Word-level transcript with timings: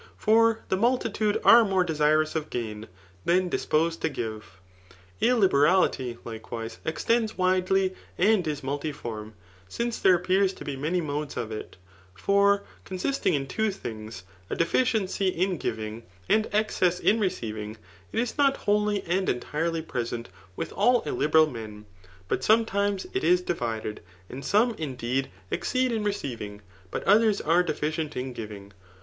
For 0.17 0.63
the 0.69 0.77
mul 0.77 0.97
tiinde 0.97 1.39
are 1.45 1.63
more 1.63 1.85
de^rous 1.85 2.35
of 2.35 2.49
gain, 2.49 2.87
than 3.23 3.49
disposed 3.49 4.01
to 4.01 4.09
give.. 4.09 4.59
Iliiberality, 5.21 6.17
likewise, 6.25 6.79
extends 6.83 7.37
widely, 7.37 7.93
and 8.17 8.47
is 8.47 8.63
multiform; 8.63 9.35
since 9.69 9.99
there 9.99 10.15
appear 10.15 10.47
to 10.47 10.65
be 10.65 10.75
many 10.75 11.01
modes 11.01 11.37
of 11.37 11.51
it* 11.51 11.77
For, 12.15 12.63
consist 12.83 13.27
ing 13.27 13.45
ki 13.45 13.55
two 13.55 13.69
thipgs, 13.69 14.23
a 14.49 14.55
de6ciency 14.55 15.35
in 15.35 15.57
giving, 15.57 16.01
and 16.27 16.49
excess 16.51 16.99
in 16.99 17.19
re 17.19 17.29
ceivings 17.29 17.77
jt 18.11 18.21
is 18.21 18.39
not 18.39 18.57
wholly 18.57 19.03
and 19.03 19.29
entirely 19.29 19.83
present 19.83 20.29
with 20.55 20.73
all 20.73 21.03
illi 21.05 21.27
beral 21.27 21.45
meani 21.51 21.83
but 22.27 22.43
sometime 22.43 22.97
it 23.13 23.23
is 23.23 23.41
divided} 23.41 24.01
and 24.31 24.43
some, 24.43 24.71
in 24.79 24.97
Digitized 24.97 24.97
by 24.97 24.97
Google 24.97 25.11
133 25.13 25.19
THE 25.21 25.21
KICOMACHEAN 25.21 25.21
BOOK 25.21 25.59
1V« 25.59 25.59
deed, 25.59 25.59
exiceed 25.59 25.91
ia 25.91 25.99
receiving, 26.01 26.61
but 26.89 27.05
othefs 27.05 27.41
are 27.47 27.63
AAdeat 27.63 28.17
m 28.23 28.33
giving. 28.33 28.73